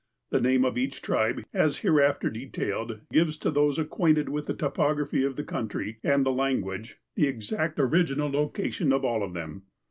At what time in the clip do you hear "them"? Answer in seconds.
9.35-9.61